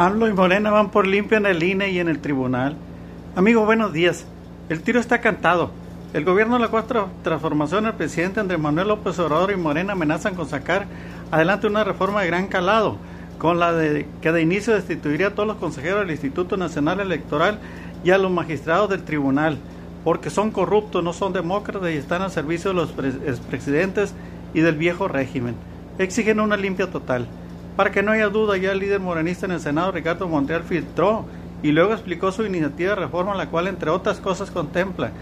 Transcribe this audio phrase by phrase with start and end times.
[0.00, 2.76] AMLO y Morena van por limpio en el INE y en el tribunal.
[3.34, 4.26] Amigo, buenos días.
[4.68, 5.72] El tiro está cantado.
[6.14, 10.36] El gobierno de la cuarta transformación, el presidente Andrés Manuel López Obrador y Morena amenazan
[10.36, 10.86] con sacar
[11.32, 12.96] adelante una reforma de gran calado,
[13.38, 17.58] con la de que de inicio destituiría a todos los consejeros del Instituto Nacional Electoral
[18.04, 19.58] y a los magistrados del tribunal,
[20.04, 22.94] porque son corruptos, no son demócratas y están al servicio de los
[23.26, 24.14] expresidentes
[24.54, 25.56] y del viejo régimen.
[25.98, 27.26] Exigen una limpia total.
[27.78, 31.26] Para que no haya duda, ya el líder morenista en el Senado, Ricardo Montreal, filtró
[31.62, 35.12] y luego explicó su iniciativa de reforma, la cual, entre otras cosas, contempla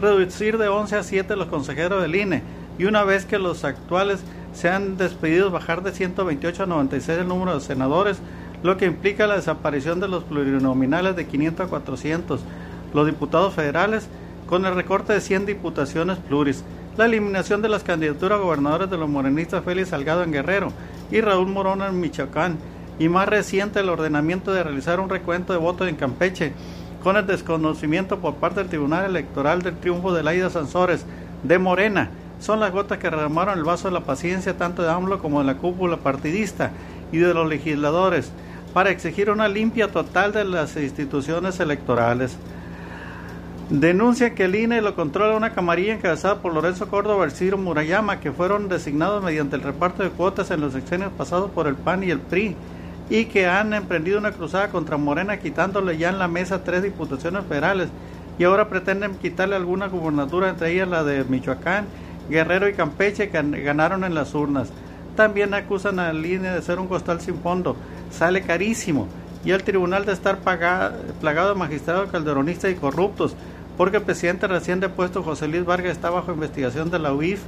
[0.00, 2.42] reducir de 11 a 7 los consejeros del INE
[2.78, 7.52] y una vez que los actuales sean despedidos, bajar de 128 a 96 el número
[7.52, 8.18] de senadores,
[8.62, 12.40] lo que implica la desaparición de los plurinominales de 500 a 400,
[12.94, 14.08] los diputados federales
[14.46, 16.64] con el recorte de 100 diputaciones pluris,
[16.96, 20.72] la eliminación de las candidaturas a gobernadores de los morenistas Félix Salgado en Guerrero
[21.10, 22.56] y Raúl Morona en Michoacán,
[22.98, 26.54] y más reciente el ordenamiento de realizar un recuento de votos en Campeche,
[27.02, 31.04] con el desconocimiento por parte del Tribunal Electoral del triunfo de Laida Sansores
[31.42, 32.10] de Morena.
[32.40, 35.46] Son las gotas que derramaron el vaso de la paciencia tanto de AMLO como de
[35.46, 36.70] la cúpula partidista
[37.12, 38.32] y de los legisladores
[38.72, 42.36] para exigir una limpia total de las instituciones electorales.
[43.68, 48.20] Denuncian que el INE lo controla una camarilla encabezada por Lorenzo Córdoba y Ciro Murayama,
[48.20, 52.04] que fueron designados mediante el reparto de cuotas en los sexenios pasados por el PAN
[52.04, 52.54] y el PRI,
[53.10, 57.44] y que han emprendido una cruzada contra Morena, quitándole ya en la mesa tres diputaciones
[57.46, 57.88] federales,
[58.38, 61.86] y ahora pretenden quitarle alguna gubernatura, entre ellas la de Michoacán,
[62.30, 64.68] Guerrero y Campeche, que ganaron en las urnas.
[65.16, 67.74] También acusan al INE de ser un costal sin fondo,
[68.12, 69.08] sale carísimo,
[69.44, 73.34] y el tribunal de estar plagado de magistrados calderonistas y corruptos,
[73.76, 77.40] porque el presidente recién depuesto José Luis Vargas está bajo investigación de la UIF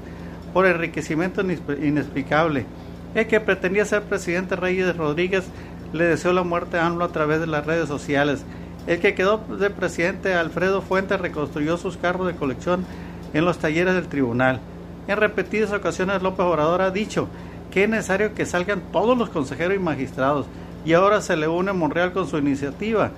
[0.52, 2.66] por enriquecimiento inexplicable.
[3.14, 5.44] El que pretendía ser presidente Reyes Rodríguez
[5.92, 8.44] le deseó la muerte a AMLO a través de las redes sociales.
[8.86, 12.84] El que quedó de presidente Alfredo Fuentes reconstruyó sus carros de colección
[13.32, 14.60] en los talleres del tribunal.
[15.06, 17.28] En repetidas ocasiones López Obrador ha dicho
[17.70, 20.46] que es necesario que salgan todos los consejeros y magistrados
[20.84, 23.10] y ahora se le une Monreal con su iniciativa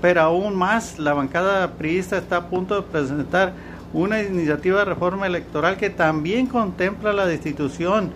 [0.00, 3.52] pero aún más la bancada priista está a punto de presentar
[3.92, 8.10] una iniciativa de reforma electoral que también contempla la destitución,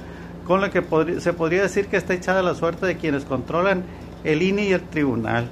[0.46, 0.84] con la que
[1.20, 3.84] se podría decir que está echada la suerte de quienes controlan
[4.24, 5.48] el INE y el tribunal.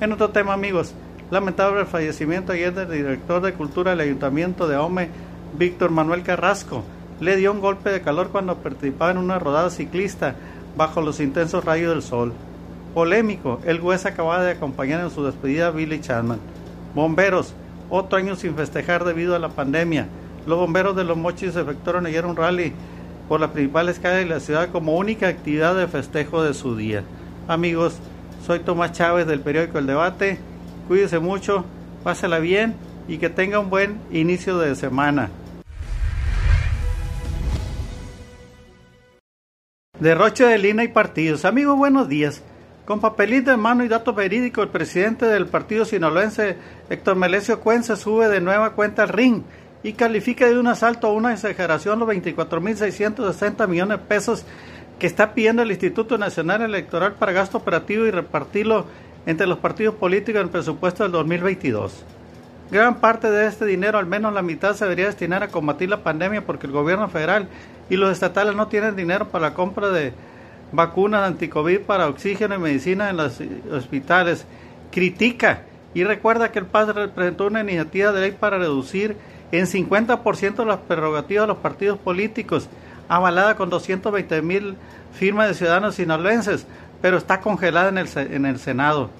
[0.00, 0.94] En otro tema, amigos,
[1.30, 5.08] lamentable el fallecimiento ayer del director de Cultura del Ayuntamiento de Ome,
[5.56, 6.82] Víctor Manuel Carrasco.
[7.20, 10.34] Le dio un golpe de calor cuando participaba en una rodada ciclista
[10.76, 12.32] bajo los intensos rayos del sol.
[12.94, 16.38] Polémico, el juez acababa de acompañar en su despedida a Billy Chapman.
[16.94, 17.52] Bomberos,
[17.90, 20.06] otro año sin festejar debido a la pandemia.
[20.46, 22.72] Los bomberos de Los Mochis efectuaron ayer un rally
[23.28, 27.02] por las principales calles de la ciudad como única actividad de festejo de su día.
[27.48, 27.98] Amigos,
[28.46, 30.38] soy Tomás Chávez del periódico El Debate.
[30.86, 31.64] Cuídese mucho,
[32.04, 32.76] pásela bien
[33.08, 35.30] y que tenga un buen inicio de semana.
[39.98, 41.44] Derroche de línea y partidos.
[41.44, 42.42] Amigos, buenos días.
[42.84, 46.58] Con papelito en mano y datos verídicos, el presidente del partido sinaloense,
[46.90, 49.42] Héctor Melesio Cuenca, sube de nueva cuenta al ring
[49.82, 54.44] y califica de un asalto a una exageración los 24.660 millones de pesos
[54.98, 58.84] que está pidiendo el Instituto Nacional Electoral para gasto operativo y repartirlo
[59.24, 62.04] entre los partidos políticos en el presupuesto del 2022.
[62.70, 66.02] Gran parte de este dinero, al menos la mitad, se debería destinar a combatir la
[66.02, 67.48] pandemia porque el gobierno federal
[67.88, 70.12] y los estatales no tienen dinero para la compra de
[70.74, 73.40] vacunas anticovid para oxígeno y medicina en los
[73.72, 74.46] hospitales.
[74.90, 75.62] Critica
[75.94, 79.16] y recuerda que el PAS presentó una iniciativa de ley para reducir
[79.52, 82.68] en 50% las prerrogativas de los partidos políticos,
[83.08, 84.76] avalada con 220 mil
[85.12, 86.66] firmas de ciudadanos sinaloenses,
[87.00, 89.10] pero está congelada en el, en el Senado.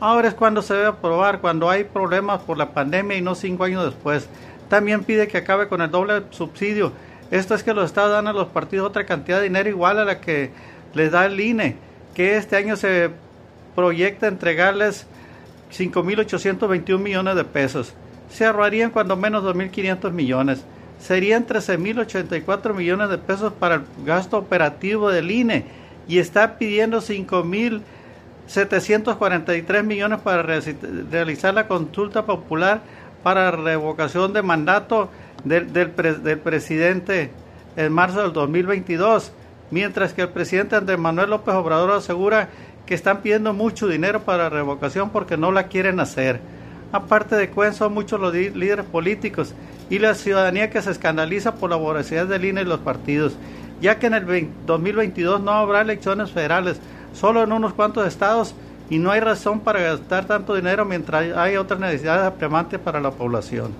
[0.00, 3.64] Ahora es cuando se debe aprobar, cuando hay problemas por la pandemia y no cinco
[3.64, 4.28] años después.
[4.68, 6.92] También pide que acabe con el doble subsidio.
[7.30, 10.04] Esto es que los estados dan a los partidos otra cantidad de dinero igual a
[10.04, 10.50] la que
[10.94, 11.76] les da el INE,
[12.14, 13.10] que este año se
[13.74, 15.06] proyecta entregarles
[15.72, 17.92] 5.821 millones de pesos.
[18.30, 20.64] Se ahorrarían cuando menos 2.500 millones.
[21.00, 25.66] Serían 13.084 millones de pesos para el gasto operativo del INE
[26.08, 32.80] y está pidiendo 5.743 millones para realizar la consulta popular
[33.22, 35.10] para revocación de mandato
[35.44, 35.92] del, del,
[36.22, 37.30] del presidente
[37.76, 39.32] en marzo del 2022
[39.74, 42.48] mientras que el presidente Andrés Manuel López Obrador asegura
[42.86, 46.38] que están pidiendo mucho dinero para revocación porque no la quieren hacer.
[46.92, 49.52] Aparte de Cuen, son muchos los líderes políticos
[49.90, 53.34] y la ciudadanía que se escandaliza por la voracidad del INE y los partidos,
[53.80, 56.78] ya que en el 2022 no habrá elecciones federales,
[57.12, 58.54] solo en unos cuantos estados
[58.90, 63.10] y no hay razón para gastar tanto dinero mientras hay otras necesidades apremiantes para la
[63.10, 63.72] población.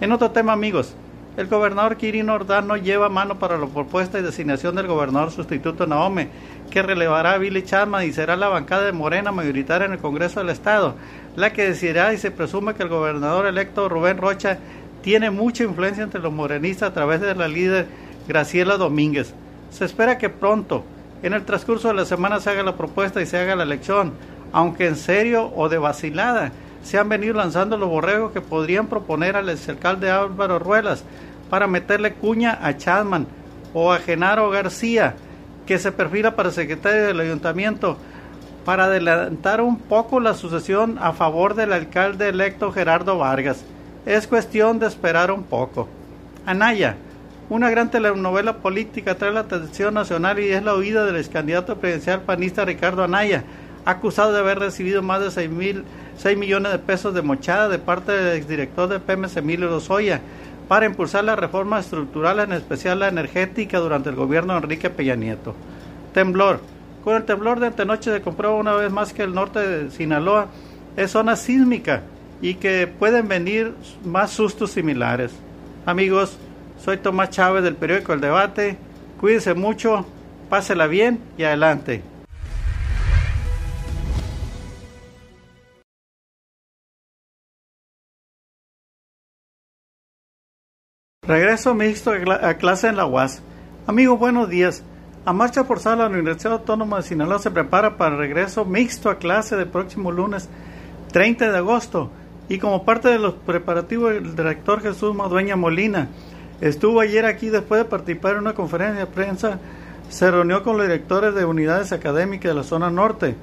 [0.00, 0.96] En otro tema, amigos,
[1.36, 6.28] el gobernador Quirino Ordaz lleva mano para la propuesta y designación del gobernador sustituto Naome,
[6.70, 10.40] que relevará a Billy Chapman y será la bancada de Morena mayoritaria en el Congreso
[10.40, 10.94] del Estado,
[11.34, 14.58] la que decidirá y se presume que el gobernador electo Rubén Rocha
[15.00, 17.86] tiene mucha influencia entre los morenistas a través de la líder
[18.28, 19.32] Graciela Domínguez.
[19.70, 20.84] Se espera que pronto,
[21.22, 24.12] en el transcurso de la semana, se haga la propuesta y se haga la elección,
[24.52, 26.52] aunque en serio o de vacilada
[26.82, 31.04] se han venido lanzando los borregos que podrían proponer al exalcalde Álvaro Ruelas
[31.50, 33.26] para meterle cuña a Chadman
[33.74, 35.14] o a Genaro García,
[35.66, 37.96] que se perfila para secretario del ayuntamiento,
[38.64, 43.64] para adelantar un poco la sucesión a favor del alcalde electo Gerardo Vargas.
[44.06, 45.88] Es cuestión de esperar un poco.
[46.46, 46.96] Anaya,
[47.48, 51.76] una gran telenovela política trae la atención nacional y es la huida del ex candidato
[51.76, 53.44] presidencial panista Ricardo Anaya,
[53.84, 55.84] acusado de haber recibido más de 6, mil,
[56.22, 60.20] 6 millones de pesos de mochada de parte del exdirector de Pemex Emilio Lozoya
[60.68, 65.16] para impulsar las reformas estructurales, en especial la energética, durante el gobierno de Enrique Peña
[65.16, 65.56] Nieto.
[66.14, 66.60] Temblor.
[67.02, 70.46] Con el temblor de antenoche se comprueba una vez más que el norte de Sinaloa
[70.96, 72.02] es zona sísmica
[72.40, 73.74] y que pueden venir
[74.04, 75.32] más sustos similares.
[75.84, 76.38] Amigos,
[76.78, 78.76] soy Tomás Chávez del periódico El Debate.
[79.20, 80.06] Cuídense mucho,
[80.48, 82.11] pásela bien y adelante.
[91.24, 93.42] Regreso mixto a clase en la UAS.
[93.86, 94.82] Amigos, buenos días.
[95.24, 99.18] A marcha forzada la Universidad Autónoma de Sinaloa se prepara para el regreso mixto a
[99.18, 100.48] clase del próximo lunes
[101.12, 102.10] 30 de agosto.
[102.48, 106.08] Y como parte de los preparativos, el director Jesús Madueña Molina
[106.60, 109.60] estuvo ayer aquí después de participar en una conferencia de prensa.
[110.08, 113.36] Se reunió con los directores de unidades académicas de la zona norte.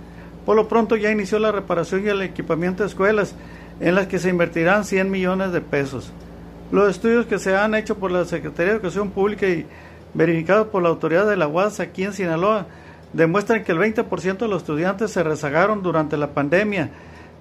[0.46, 3.36] Por lo pronto ya inició la reparación y el equipamiento de escuelas
[3.80, 6.12] en las que se invertirán 100 millones de pesos.
[6.72, 9.66] Los estudios que se han hecho por la Secretaría de Educación Pública y
[10.14, 12.68] verificados por la autoridad de la UAS aquí en Sinaloa
[13.12, 16.92] demuestran que el 20% de los estudiantes se rezagaron durante la pandemia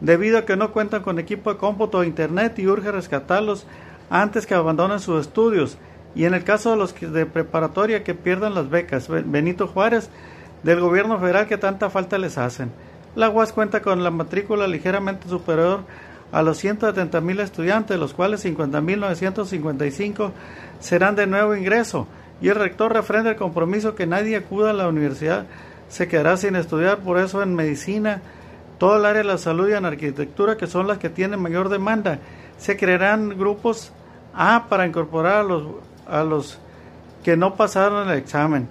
[0.00, 3.66] debido a que no cuentan con equipo de cómputo o internet y urge rescatarlos
[4.08, 5.76] antes que abandonen sus estudios.
[6.14, 10.08] Y en el caso de los de preparatoria que pierdan las becas, Benito Juárez,
[10.62, 12.70] del gobierno federal que tanta falta les hacen.
[13.14, 15.80] La UAS cuenta con la matrícula ligeramente superior
[16.32, 20.32] a los 170 mil estudiantes, de los cuales 50.955
[20.80, 22.06] serán de nuevo ingreso,
[22.40, 25.46] y el rector refrenda el compromiso que nadie acuda a la universidad
[25.88, 28.20] se quedará sin estudiar, por eso en medicina,
[28.78, 31.69] todo el área de la salud y en arquitectura, que son las que tienen mayor
[31.69, 32.19] demanda,
[32.58, 33.92] se crearán grupos
[34.34, 35.62] A para incorporar a los,
[36.06, 36.58] a los
[37.25, 38.69] que no pasaron el examen.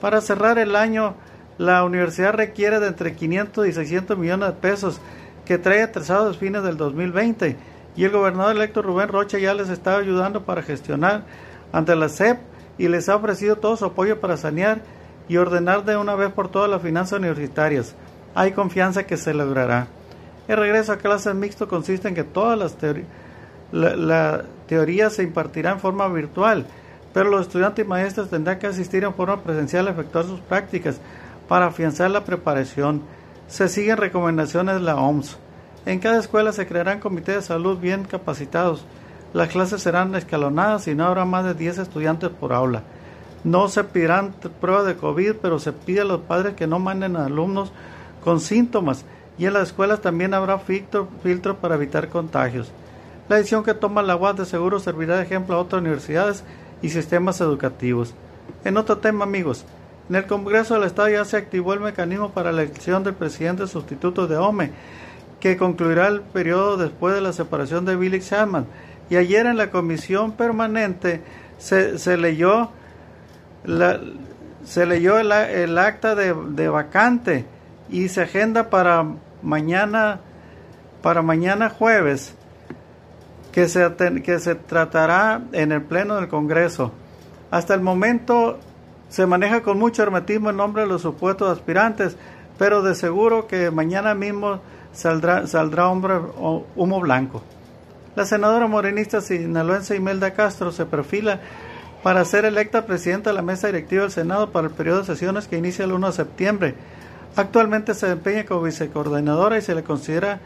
[0.00, 1.14] Para cerrar el año,
[1.58, 5.00] la universidad requiere de entre 500 y 600 millones de pesos
[5.50, 7.56] que trae atrasados fines del 2020
[7.96, 11.24] y el gobernador electo Rubén Rocha ya les está ayudando para gestionar
[11.72, 12.38] ante la SEP
[12.78, 14.80] y les ha ofrecido todo su apoyo para sanear
[15.28, 17.96] y ordenar de una vez por todas las finanzas universitarias.
[18.36, 19.88] Hay confianza que se logrará.
[20.46, 23.08] El regreso a clases mixto consiste en que todas las teorías
[23.72, 26.64] la, teoría se impartirá en forma virtual,
[27.12, 31.00] pero los estudiantes y maestros tendrán que asistir en forma presencial a efectuar sus prácticas
[31.48, 33.02] para afianzar la preparación
[33.50, 35.36] se siguen recomendaciones de la OMS.
[35.84, 38.84] En cada escuela se crearán comités de salud bien capacitados.
[39.34, 42.84] Las clases serán escalonadas y no habrá más de 10 estudiantes por aula.
[43.42, 47.16] No se pedirán pruebas de COVID, pero se pide a los padres que no manden
[47.16, 47.72] a alumnos
[48.22, 49.04] con síntomas
[49.36, 52.70] y en las escuelas también habrá filtros filtro para evitar contagios.
[53.28, 56.44] La decisión que toma la UAS de seguro servirá de ejemplo a otras universidades
[56.82, 58.14] y sistemas educativos.
[58.64, 59.64] En otro tema, amigos,
[60.10, 63.68] en el Congreso del Estado ya se activó el mecanismo para la elección del presidente
[63.68, 64.72] sustituto de OME,
[65.38, 68.66] que concluirá el periodo después de la separación de Billy Chapman.
[69.08, 71.22] Y ayer en la comisión permanente
[71.58, 72.72] se, leyó
[73.64, 73.82] el,
[75.78, 77.44] acta de, vacante
[77.88, 79.06] y se agenda para
[79.42, 80.18] mañana
[81.02, 82.34] para mañana jueves
[83.52, 86.92] que se tratará en el pleno del Congreso.
[87.52, 88.58] Hasta el momento
[89.10, 92.16] se maneja con mucho hermetismo el nombre de los supuestos aspirantes,
[92.58, 94.60] pero de seguro que mañana mismo
[94.92, 96.14] saldrá, saldrá hombre,
[96.76, 97.42] humo blanco.
[98.14, 101.40] La senadora morenista sinaloense Imelda Castro se perfila
[102.02, 105.48] para ser electa presidenta de la mesa directiva del Senado para el periodo de sesiones
[105.48, 106.74] que inicia el 1 de septiembre.
[107.36, 110.40] Actualmente se desempeña como vicecoordinadora y se le considera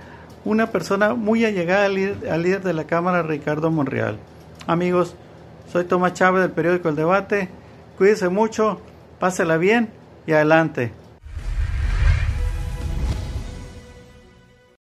[0.45, 1.97] una persona muy allegada al
[2.31, 4.19] al líder de la Cámara, Ricardo Monreal.
[4.67, 5.15] Amigos,
[5.71, 7.49] soy Tomás Chávez del periódico El Debate.
[7.97, 8.81] Cuídense mucho,
[9.21, 9.89] pásela bien
[10.27, 10.93] y adelante.